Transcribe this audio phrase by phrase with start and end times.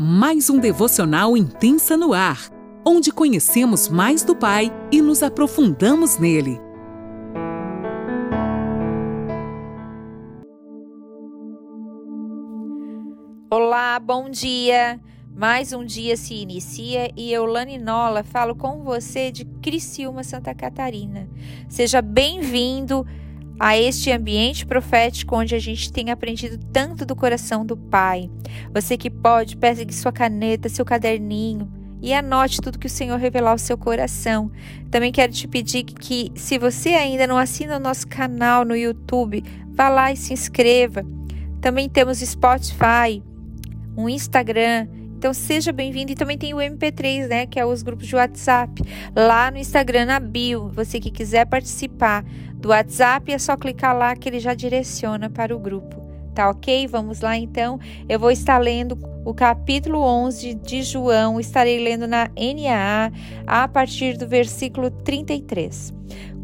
[0.00, 2.52] mais um devocional intensa no ar,
[2.86, 6.60] onde conhecemos mais do Pai e nos aprofundamos nele.
[13.50, 15.00] Olá, bom dia!
[15.34, 20.54] Mais um dia se inicia e eu, Lani Nola, falo com você de Criciúma, Santa
[20.54, 21.28] Catarina.
[21.68, 23.04] Seja bem-vindo
[23.58, 28.30] a este ambiente profético onde a gente tem aprendido tanto do coração do Pai.
[28.72, 33.50] Você que pode, pegue sua caneta, seu caderninho e anote tudo que o Senhor revelar
[33.50, 34.50] ao seu coração.
[34.90, 39.42] Também quero te pedir que, se você ainda não assina o nosso canal no YouTube,
[39.70, 41.04] vá lá e se inscreva.
[41.60, 43.22] Também temos Spotify,
[43.96, 44.86] um Instagram.
[45.18, 48.80] Então seja bem-vindo e também tem o MP3, né, que é os grupos de WhatsApp,
[49.16, 50.68] lá no Instagram na bio.
[50.68, 55.54] Você que quiser participar, do WhatsApp, é só clicar lá que ele já direciona para
[55.54, 56.00] o grupo.
[56.36, 56.86] Tá ok?
[56.86, 57.80] Vamos lá então.
[58.08, 63.10] Eu vou estar lendo o capítulo 11 de João, estarei lendo na NAA
[63.44, 65.92] a partir do versículo 33.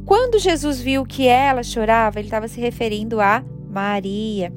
[0.04, 4.52] Quando Jesus viu que ela chorava, ele estava se referindo a Maria,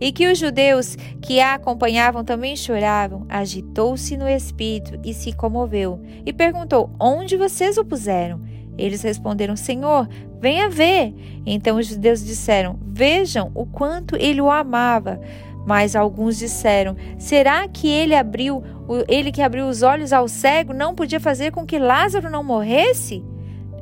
[0.00, 6.00] e que os judeus que a acompanhavam também choravam, agitou-se no espírito e se comoveu,
[6.24, 8.40] e perguntou: Onde vocês o puseram?
[8.76, 10.08] Eles responderam: Senhor,
[10.40, 11.14] venha ver.
[11.46, 15.20] Então os judeus disseram: Vejam o quanto ele o amava.
[15.66, 18.62] Mas alguns disseram: Será que ele abriu,
[19.08, 23.22] ele que abriu os olhos ao cego, não podia fazer com que Lázaro não morresse?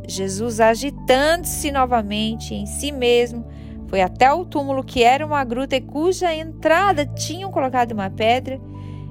[0.07, 3.47] Jesus, agitando-se novamente em si mesmo,
[3.91, 8.61] foi até o túmulo que era uma gruta e cuja entrada tinham colocado uma pedra.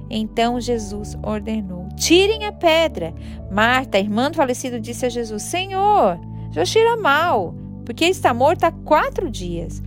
[0.08, 3.14] Então Jesus ordenou: Tirem a pedra.
[3.52, 6.18] Marta, irmã do falecido, disse a Jesus: Senhor,
[6.50, 9.82] já cheira mal, porque está morto há quatro dias.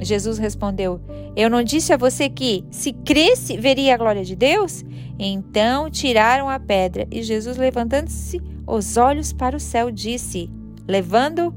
[0.00, 1.00] Jesus respondeu:
[1.34, 4.84] Eu não disse a você que, se cresce, veria a glória de Deus?
[5.18, 10.48] Então tiraram a pedra e Jesus, levantando-se os olhos para o céu, disse:
[10.86, 11.54] Levando,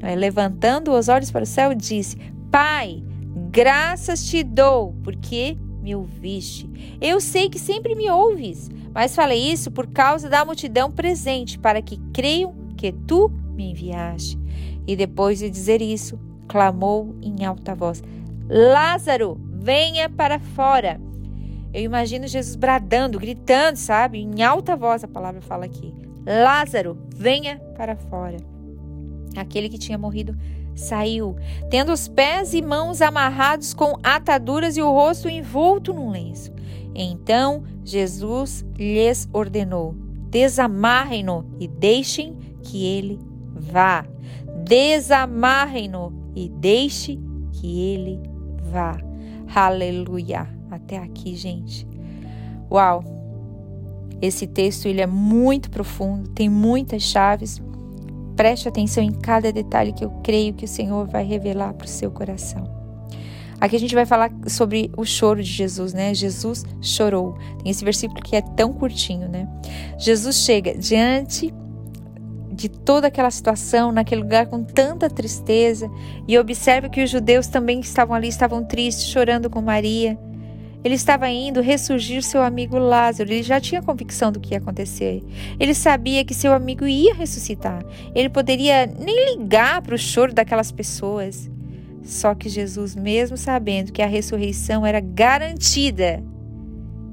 [0.00, 2.16] é, levantando os olhos para o céu, disse:
[2.50, 3.02] Pai,
[3.50, 6.68] graças te dou, porque me ouviste.
[7.00, 11.80] Eu sei que sempre me ouves, mas falei isso por causa da multidão presente, para
[11.80, 14.36] que creiam que tu me enviaste.
[14.84, 16.18] E depois de dizer isso,
[16.48, 18.02] clamou em alta voz:
[18.48, 21.00] Lázaro, venha para fora.
[21.72, 24.18] Eu imagino Jesus bradando, gritando, sabe?
[24.18, 25.94] Em alta voz a palavra fala aqui:
[26.26, 28.38] Lázaro, venha para fora.
[29.36, 30.36] Aquele que tinha morrido
[30.80, 31.36] saiu,
[31.68, 36.52] tendo os pés e mãos amarrados com ataduras e o rosto envolto num lenço.
[36.94, 39.94] Então Jesus lhes ordenou:
[40.30, 43.18] desamarrem-no e deixem que ele
[43.54, 44.04] vá.
[44.64, 47.18] Desamarrem-no e deixe
[47.52, 48.20] que ele
[48.70, 48.98] vá.
[49.54, 50.48] Aleluia.
[50.70, 51.86] Até aqui, gente.
[52.70, 53.02] Uau.
[54.22, 57.60] Esse texto ele é muito profundo, tem muitas chaves
[58.40, 61.88] Preste atenção em cada detalhe que eu creio que o Senhor vai revelar para o
[61.88, 62.64] seu coração.
[63.60, 66.14] Aqui a gente vai falar sobre o choro de Jesus, né?
[66.14, 67.34] Jesus chorou.
[67.62, 69.46] Tem esse versículo que é tão curtinho, né?
[69.98, 71.52] Jesus chega diante
[72.50, 75.90] de toda aquela situação, naquele lugar com tanta tristeza,
[76.26, 80.18] e observa que os judeus também estavam ali estavam tristes, chorando com Maria.
[80.82, 83.30] Ele estava indo ressurgir seu amigo Lázaro.
[83.30, 85.22] Ele já tinha convicção do que ia acontecer.
[85.58, 87.84] Ele sabia que seu amigo ia ressuscitar.
[88.14, 91.50] Ele poderia nem ligar para o choro daquelas pessoas.
[92.02, 96.24] Só que Jesus, mesmo sabendo que a ressurreição era garantida,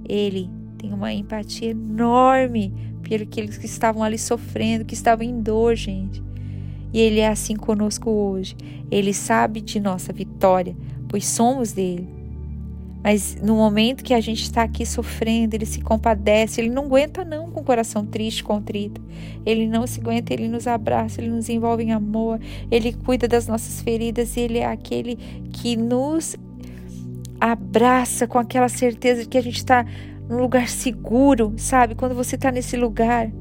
[0.07, 2.73] ele tem uma empatia enorme
[3.03, 6.23] por aqueles que estavam ali sofrendo, que estavam em dor, gente.
[6.94, 8.56] E ele é assim conosco hoje.
[8.89, 10.75] Ele sabe de nossa vitória,
[11.09, 12.16] pois somos dele.
[13.07, 17.23] Mas no momento que a gente está aqui sofrendo, ele se compadece, ele não aguenta
[17.23, 19.01] não com o coração triste, contrito.
[19.45, 22.38] Ele não se aguenta, ele nos abraça, ele nos envolve em amor,
[22.69, 25.16] ele cuida das nossas feridas, ele é aquele
[25.53, 26.35] que nos
[27.40, 29.86] abraça com aquela certeza de que a gente está
[30.27, 31.95] num lugar seguro, sabe?
[31.95, 33.31] Quando você está nesse lugar,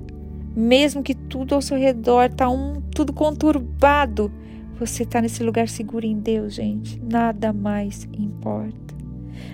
[0.55, 4.31] mesmo que tudo ao seu redor está um, tudo conturbado,
[4.79, 7.03] você está nesse lugar seguro em Deus, gente.
[7.03, 8.96] Nada mais importa.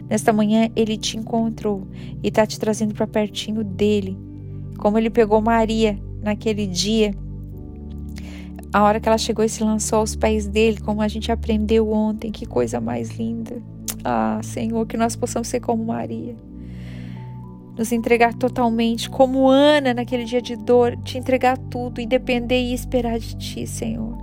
[0.08, 1.87] Nesta manhã ele te encontrou
[2.23, 4.19] e está te trazendo para pertinho dele.
[4.79, 7.14] Como ele pegou Maria naquele dia,
[8.73, 11.90] a hora que ela chegou e se lançou aos pés dele, como a gente aprendeu
[11.90, 13.62] ontem, que coisa mais linda.
[14.02, 16.34] Ah, Senhor, que nós possamos ser como Maria.
[17.76, 22.73] Nos entregar totalmente, como Ana naquele dia de dor, te entregar tudo e depender e
[22.73, 24.21] esperar de ti, Senhor.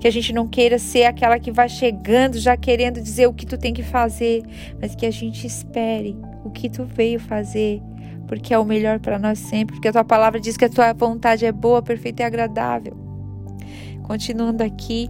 [0.00, 3.46] Que a gente não queira ser aquela que vai chegando já querendo dizer o que
[3.46, 4.42] tu tem que fazer,
[4.80, 7.82] mas que a gente espere o que tu veio fazer,
[8.26, 10.92] porque é o melhor para nós sempre, porque a tua palavra diz que a tua
[10.92, 12.96] vontade é boa, perfeita e agradável.
[14.02, 15.08] Continuando aqui,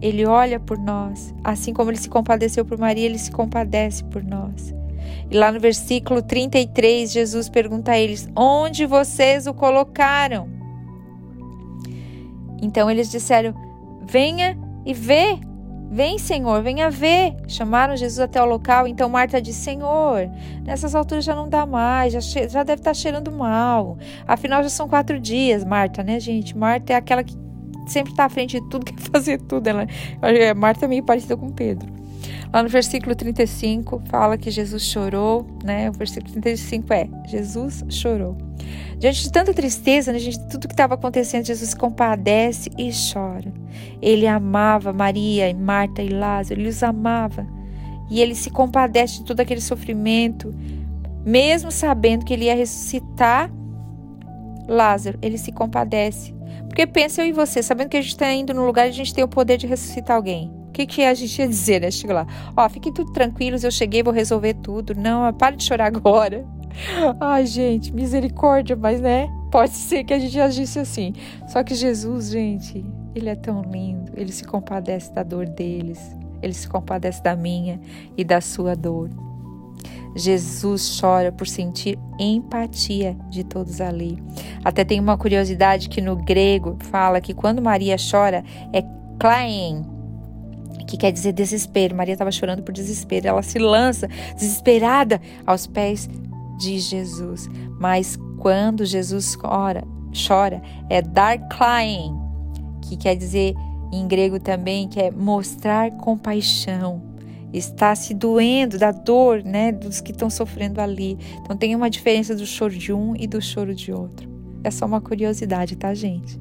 [0.00, 4.22] ele olha por nós, assim como ele se compadeceu por Maria, ele se compadece por
[4.22, 4.74] nós.
[5.30, 10.48] E lá no versículo 33, Jesus pergunta a eles: Onde vocês o colocaram?
[12.62, 13.54] Então eles disseram:
[14.08, 15.38] Venha e vê.
[15.90, 17.34] Vem, Senhor, venha ver.
[17.46, 18.86] Chamaram Jesus até o local.
[18.86, 20.28] Então Marta disse: Senhor,
[20.64, 23.98] nessas alturas já não dá mais, já, já deve estar cheirando mal.
[24.26, 26.56] Afinal, já são quatro dias, Marta, né, gente?
[26.56, 27.34] Marta é aquela que
[27.86, 29.66] sempre está à frente de tudo, quer fazer tudo.
[29.66, 29.86] Ela,
[30.56, 31.88] Marta é meio parecida com Pedro.
[32.52, 35.90] Lá no versículo 35 fala que Jesus chorou, né?
[35.90, 38.47] O versículo 35 é: Jesus chorou.
[38.98, 43.52] Diante de tanta tristeza, né, gente, tudo que estava acontecendo, Jesus compadece e chora.
[44.02, 47.46] Ele amava Maria e Marta e Lázaro, ele os amava.
[48.10, 50.54] E ele se compadece de todo aquele sofrimento,
[51.24, 53.50] mesmo sabendo que ele ia ressuscitar
[54.66, 56.34] Lázaro, ele se compadece.
[56.66, 58.92] Porque pensa eu e você, sabendo que a gente está indo no lugar e a
[58.92, 61.90] gente tem o poder de ressuscitar alguém que, que a gente ia dizer, né?
[61.90, 62.26] Chega lá,
[62.56, 64.94] ó, fiquem tudo tranquilos, eu cheguei, vou resolver tudo.
[64.94, 66.46] Não, pare de chorar agora.
[67.20, 69.28] Ai, gente, misericórdia, mas né?
[69.50, 71.12] Pode ser que a gente agisse assim.
[71.46, 72.84] Só que Jesus, gente,
[73.14, 77.80] ele é tão lindo, ele se compadece da dor deles, ele se compadece da minha
[78.16, 79.10] e da sua dor.
[80.14, 84.22] Jesus chora por sentir empatia de todos ali.
[84.64, 88.42] Até tem uma curiosidade que no grego fala que quando Maria chora
[88.72, 88.82] é
[89.18, 89.84] klaen,
[90.86, 91.94] que quer dizer desespero.
[91.94, 93.28] Maria estava chorando por desespero.
[93.28, 96.08] Ela se lança desesperada aos pés
[96.58, 97.48] de Jesus.
[97.78, 99.84] Mas quando Jesus ora,
[100.26, 100.60] chora,
[100.90, 102.14] é dar klein,
[102.82, 103.54] que quer dizer
[103.92, 107.02] em grego também que é mostrar compaixão.
[107.52, 111.16] Está se doendo da dor, né, dos que estão sofrendo ali.
[111.40, 114.28] Então tem uma diferença do choro de um e do choro de outro.
[114.62, 116.38] É só uma curiosidade, tá, gente?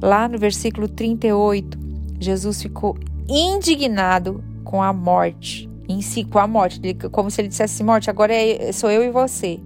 [0.00, 1.78] Lá no versículo 38,
[2.20, 2.96] Jesus ficou
[3.28, 6.80] indignado com a morte, em si, com a morte,
[7.10, 9.60] como se ele dissesse morte, agora é, sou eu e você.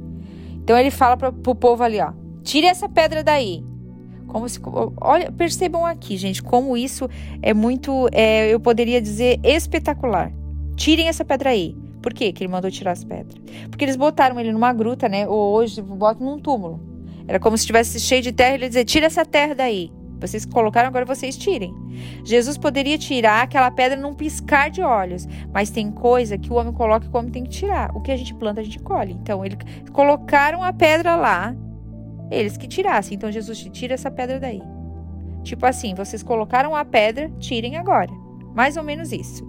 [0.62, 2.12] Então ele fala para o povo ali, ó,
[2.43, 3.64] tire essa pedra daí.
[4.26, 4.61] Como se,
[5.00, 7.08] olha, percebam aqui, gente, como isso
[7.43, 10.32] é muito, é, eu poderia dizer, espetacular.
[10.76, 11.76] Tirem essa pedra aí.
[12.00, 13.34] Por quê que ele mandou tirar as pedras?
[13.69, 15.28] Porque eles botaram ele numa gruta, né?
[15.28, 16.81] Ou hoje botam num túmulo.
[17.28, 19.93] Era como se estivesse cheio de terra e ele dizer: tira essa terra daí.
[20.20, 21.75] Vocês colocaram, agora vocês tirem.
[22.25, 26.72] Jesus poderia tirar aquela pedra num piscar de olhos, mas tem coisa que o homem
[26.72, 27.96] coloca que o homem tem que tirar.
[27.96, 29.12] O que a gente planta, a gente colhe.
[29.12, 29.58] Então, eles
[29.93, 31.56] colocaram a pedra lá,
[32.31, 33.17] eles que tirassem.
[33.17, 34.62] Então, Jesus tira essa pedra daí.
[35.43, 38.11] Tipo assim, vocês colocaram a pedra, tirem agora.
[38.55, 39.46] Mais ou menos isso.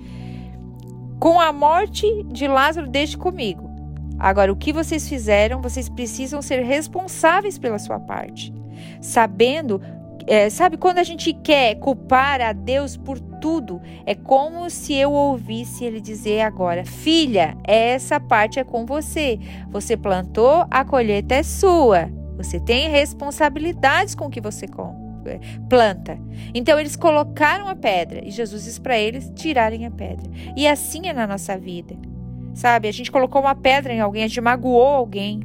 [1.19, 3.69] Com a morte de Lázaro, deixe comigo.
[4.17, 8.53] Agora, o que vocês fizeram, vocês precisam ser responsáveis pela sua parte.
[9.01, 9.81] Sabendo
[10.27, 15.12] é, sabe, quando a gente quer culpar a Deus por tudo, é como se eu
[15.12, 19.39] ouvisse ele dizer agora: Filha, essa parte é com você.
[19.69, 22.09] Você plantou, a colheita é sua.
[22.38, 24.65] Você tem responsabilidades com o que você
[25.25, 25.39] é,
[25.69, 26.18] planta.
[26.53, 30.29] Então eles colocaram a pedra e Jesus disse para eles tirarem a pedra.
[30.56, 31.95] E assim é na nossa vida.
[32.53, 35.41] Sabe, a gente colocou uma pedra em alguém, a gente magoou alguém.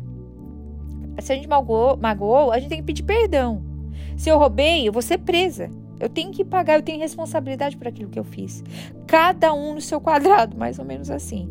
[1.20, 3.75] Se a gente magoou, magoou a gente tem que pedir perdão.
[4.16, 5.70] Se eu roubei, eu vou ser presa.
[5.98, 8.62] Eu tenho que pagar, eu tenho responsabilidade por aquilo que eu fiz.
[9.06, 11.48] Cada um no seu quadrado, mais ou menos assim.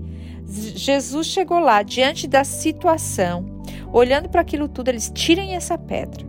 [0.48, 3.46] Jesus chegou lá, diante da situação,
[3.92, 6.26] olhando para aquilo tudo, eles tirem essa pedra.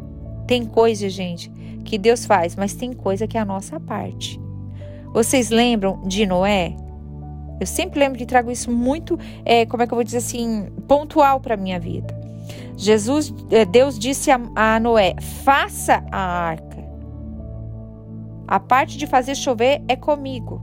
[0.47, 1.51] Tem coisa, gente,
[1.85, 4.41] que Deus faz, mas tem coisa que é a nossa parte.
[5.13, 6.75] Vocês lembram de Noé?
[7.61, 10.69] Eu sempre lembro que trago isso muito, é, como é que eu vou dizer assim,
[10.87, 12.16] pontual para minha vida.
[12.77, 16.85] Jesus, eh, Deus disse a, Noé: faça a arca.
[18.47, 20.63] A parte de fazer chover é comigo.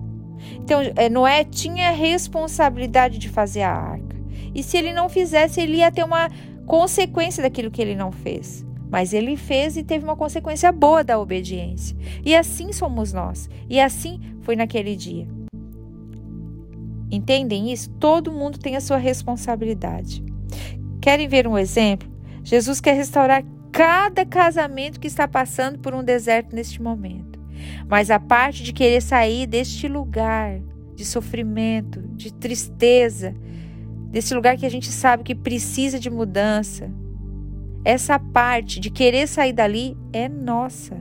[0.55, 4.15] Então, eh, Noé tinha a responsabilidade de fazer a arca.
[4.53, 6.29] E se ele não fizesse, ele ia ter uma
[6.65, 8.65] consequência daquilo que ele não fez.
[8.89, 11.97] Mas ele fez e teve uma consequência boa da obediência.
[12.23, 13.49] E assim somos nós.
[13.67, 15.27] E assim foi naquele dia.
[17.11, 17.89] Entendem isso?
[17.91, 20.23] Todo mundo tem a sua responsabilidade.
[21.03, 22.09] Querem ver um exemplo?
[22.45, 23.43] Jesus quer restaurar
[23.73, 27.37] cada casamento que está passando por um deserto neste momento.
[27.89, 30.61] Mas a parte de querer sair deste lugar
[30.95, 33.35] de sofrimento, de tristeza,
[34.11, 36.89] desse lugar que a gente sabe que precisa de mudança,
[37.83, 40.95] essa parte de querer sair dali é nossa.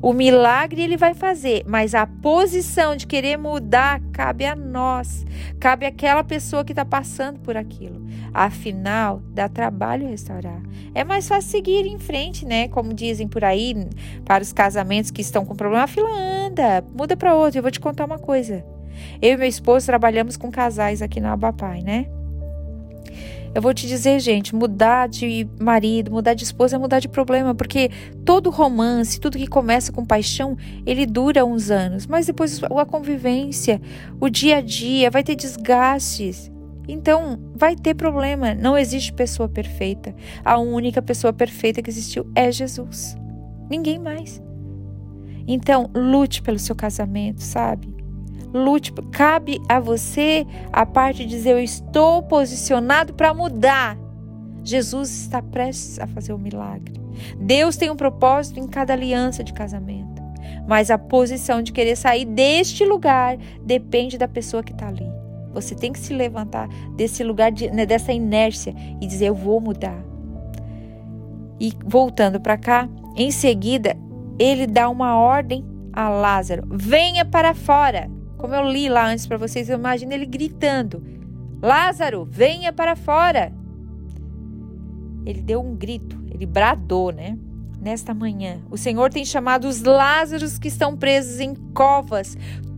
[0.00, 5.24] O milagre ele vai fazer, mas a posição de querer mudar cabe a nós,
[5.58, 8.04] cabe àquela pessoa que está passando por aquilo.
[8.32, 10.60] Afinal, dá trabalho restaurar.
[10.94, 12.68] É mais fácil seguir em frente, né?
[12.68, 13.74] Como dizem por aí,
[14.24, 17.58] para os casamentos que estão com problema, a fila anda, muda para outro.
[17.58, 18.64] Eu vou te contar uma coisa.
[19.20, 22.06] Eu e meu esposo trabalhamos com casais aqui na Abapai, né?
[23.56, 27.54] Eu vou te dizer, gente, mudar de marido, mudar de esposa é mudar de problema,
[27.54, 27.90] porque
[28.22, 33.80] todo romance, tudo que começa com paixão, ele dura uns anos, mas depois a convivência,
[34.20, 36.52] o dia a dia, vai ter desgastes.
[36.86, 38.54] Então, vai ter problema.
[38.54, 40.14] Não existe pessoa perfeita.
[40.44, 43.16] A única pessoa perfeita que existiu é Jesus.
[43.70, 44.38] Ninguém mais.
[45.48, 47.95] Então, lute pelo seu casamento, sabe?
[48.52, 53.98] Lute, cabe a você a parte de dizer: Eu estou posicionado para mudar.
[54.62, 57.00] Jesus está prestes a fazer o milagre.
[57.38, 60.22] Deus tem um propósito em cada aliança de casamento.
[60.66, 65.06] Mas a posição de querer sair deste lugar depende da pessoa que está ali.
[65.52, 69.60] Você tem que se levantar desse lugar, de, né, dessa inércia e dizer: Eu vou
[69.60, 70.04] mudar.
[71.58, 73.96] E voltando para cá, em seguida,
[74.38, 78.10] ele dá uma ordem a Lázaro: Venha para fora.
[78.36, 81.02] Como eu li lá antes para vocês, eu imagino ele gritando:
[81.62, 83.52] Lázaro, venha para fora.
[85.24, 87.36] Ele deu um grito, ele bradou, né?
[87.80, 92.36] Nesta manhã, o Senhor tem chamado os Lázaros que estão presos em covas,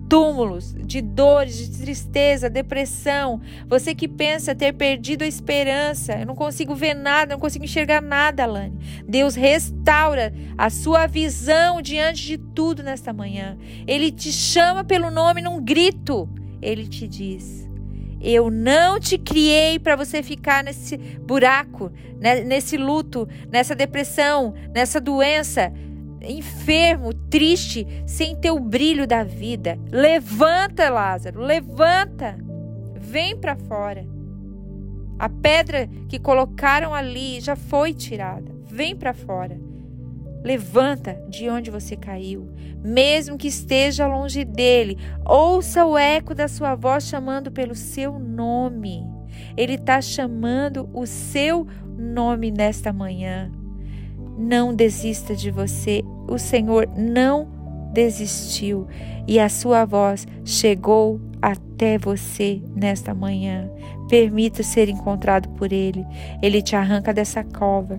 [0.08, 3.40] túmulos de dores, de tristeza, depressão.
[3.66, 8.00] Você que pensa ter perdido a esperança, eu não consigo ver nada, não consigo enxergar
[8.00, 8.78] nada, Alane.
[9.06, 13.58] Deus restaura a sua visão diante de tudo nesta manhã.
[13.86, 16.28] Ele te chama pelo nome num grito.
[16.60, 17.68] Ele te diz:
[18.20, 25.00] eu não te criei para você ficar nesse buraco, né, nesse luto, nessa depressão, nessa
[25.00, 25.72] doença
[26.22, 29.78] enfermo, triste, sem ter o brilho da vida.
[29.90, 32.36] Levanta, Lázaro, levanta.
[32.96, 34.06] Vem para fora.
[35.18, 38.52] A pedra que colocaram ali já foi tirada.
[38.64, 39.58] Vem para fora.
[40.44, 42.48] Levanta de onde você caiu,
[42.82, 44.96] mesmo que esteja longe dele.
[45.26, 49.04] Ouça o eco da sua voz chamando pelo seu nome.
[49.56, 51.66] Ele está chamando o seu
[51.98, 53.57] nome nesta manhã
[54.38, 56.04] não desista de você.
[56.28, 57.48] O Senhor não
[57.92, 58.86] desistiu
[59.26, 63.68] e a sua voz chegou até você nesta manhã.
[64.08, 66.06] Permita ser encontrado por Ele.
[66.40, 67.98] Ele te arranca dessa cova.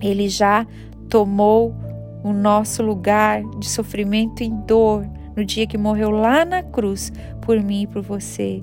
[0.00, 0.66] Ele já
[1.08, 1.74] tomou
[2.22, 5.06] o nosso lugar de sofrimento e dor
[5.36, 8.62] no dia que morreu lá na cruz por mim e por você.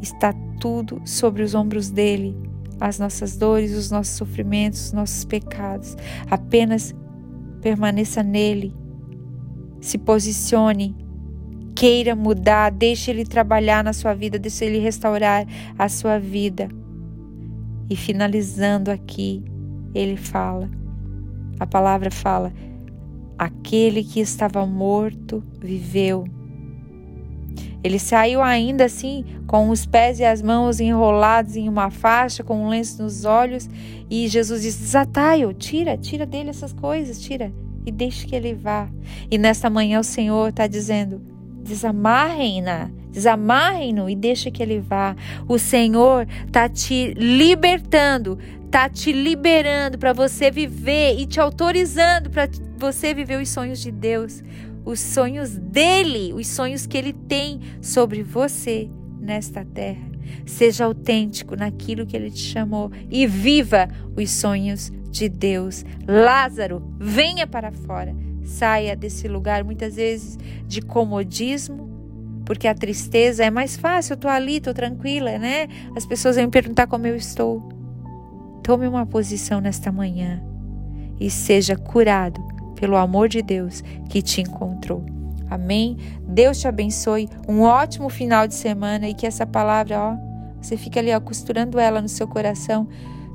[0.00, 2.45] Está tudo sobre os ombros dele
[2.80, 5.96] as nossas dores, os nossos sofrimentos, os nossos pecados.
[6.30, 6.94] Apenas
[7.60, 8.74] permaneça nele.
[9.80, 10.94] Se posicione.
[11.74, 15.46] Queira mudar, deixe ele trabalhar na sua vida, deixe ele restaurar
[15.78, 16.68] a sua vida.
[17.90, 19.44] E finalizando aqui,
[19.94, 20.70] ele fala:
[21.60, 22.52] a palavra fala,
[23.38, 26.24] aquele que estava morto viveu
[27.86, 32.64] ele saiu ainda assim, com os pés e as mãos enrolados em uma faixa, com
[32.64, 33.70] um lenço nos olhos,
[34.10, 37.52] e Jesus disse: Desatai-o, tira, tira dele essas coisas, tira,
[37.86, 38.88] e deixe que ele vá.
[39.30, 41.22] E nesta manhã o Senhor está dizendo:
[41.62, 45.14] desamarrem-na, desamarrem-no e deixe que ele vá.
[45.46, 52.48] O Senhor está te libertando, está te liberando para você viver e te autorizando para
[52.76, 54.42] você viver os sonhos de Deus
[54.86, 58.88] os sonhos dele, os sonhos que ele tem sobre você
[59.20, 60.06] nesta terra.
[60.46, 65.84] Seja autêntico naquilo que ele te chamou e viva os sonhos de Deus.
[66.06, 68.14] Lázaro, venha para fora.
[68.44, 70.38] Saia desse lugar muitas vezes
[70.68, 71.90] de comodismo,
[72.44, 74.12] porque a tristeza é mais fácil.
[74.12, 75.66] Eu tô ali, tô tranquila, né?
[75.96, 77.60] As pessoas vão me perguntar como eu estou.
[78.62, 80.40] Tome uma posição nesta manhã
[81.18, 85.04] e seja curado pelo amor de Deus que te encontrou.
[85.50, 85.96] Amém?
[86.26, 87.28] Deus te abençoe.
[87.48, 90.16] Um ótimo final de semana e que essa palavra, ó,
[90.60, 92.88] você fique ali ó, costurando ela no seu coração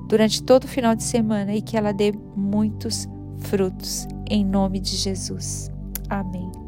[0.07, 3.07] durante todo o final de semana e que ela dê muitos
[3.37, 4.07] frutos.
[4.29, 5.71] Em nome de Jesus.
[6.09, 6.60] Amém.